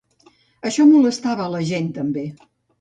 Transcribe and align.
I 0.29 0.31
això 0.69 0.85
molestava 0.93 1.45
a 1.47 1.53
la 1.59 1.63
gent 1.75 1.95
també. 2.01 2.29